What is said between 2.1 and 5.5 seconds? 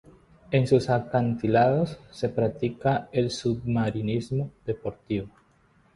practica el submarinismo deportivo.